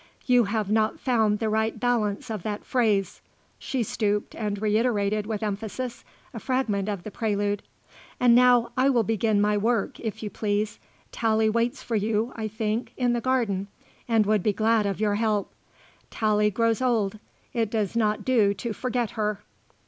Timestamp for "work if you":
9.59-10.31